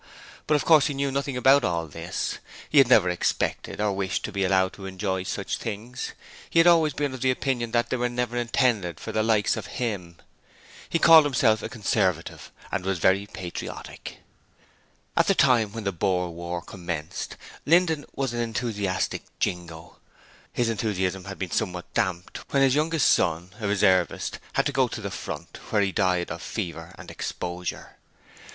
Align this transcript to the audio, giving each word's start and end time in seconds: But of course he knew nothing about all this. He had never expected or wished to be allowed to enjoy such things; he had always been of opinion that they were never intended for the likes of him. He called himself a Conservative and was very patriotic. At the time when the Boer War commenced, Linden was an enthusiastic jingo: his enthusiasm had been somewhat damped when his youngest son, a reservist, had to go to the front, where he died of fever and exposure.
But 0.47 0.55
of 0.55 0.65
course 0.65 0.87
he 0.87 0.95
knew 0.95 1.11
nothing 1.11 1.37
about 1.37 1.63
all 1.63 1.85
this. 1.85 2.39
He 2.71 2.79
had 2.79 2.87
never 2.87 3.07
expected 3.07 3.79
or 3.79 3.93
wished 3.93 4.25
to 4.25 4.31
be 4.31 4.43
allowed 4.43 4.73
to 4.73 4.87
enjoy 4.87 5.21
such 5.21 5.57
things; 5.59 6.13
he 6.49 6.57
had 6.57 6.65
always 6.65 6.93
been 6.95 7.13
of 7.13 7.23
opinion 7.23 7.69
that 7.69 7.91
they 7.91 7.97
were 7.97 8.09
never 8.09 8.35
intended 8.35 8.99
for 8.99 9.11
the 9.11 9.21
likes 9.21 9.55
of 9.55 9.67
him. 9.77 10.15
He 10.89 10.97
called 10.97 11.25
himself 11.25 11.61
a 11.61 11.69
Conservative 11.69 12.51
and 12.71 12.83
was 12.83 12.97
very 12.97 13.27
patriotic. 13.27 14.21
At 15.15 15.27
the 15.27 15.35
time 15.35 15.71
when 15.71 15.83
the 15.83 15.91
Boer 15.91 16.31
War 16.31 16.63
commenced, 16.63 17.37
Linden 17.67 18.03
was 18.15 18.33
an 18.33 18.39
enthusiastic 18.41 19.21
jingo: 19.39 19.99
his 20.51 20.67
enthusiasm 20.67 21.25
had 21.25 21.37
been 21.37 21.51
somewhat 21.51 21.93
damped 21.93 22.39
when 22.51 22.63
his 22.63 22.73
youngest 22.73 23.07
son, 23.07 23.53
a 23.59 23.67
reservist, 23.67 24.39
had 24.53 24.65
to 24.65 24.71
go 24.71 24.87
to 24.87 24.99
the 24.99 25.11
front, 25.11 25.57
where 25.69 25.83
he 25.83 25.91
died 25.91 26.31
of 26.31 26.41
fever 26.41 26.95
and 26.97 27.11
exposure. 27.11 27.97